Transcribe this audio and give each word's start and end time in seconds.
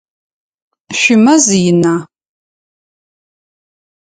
Шъуимэз 0.99 1.45
ина? 1.69 1.95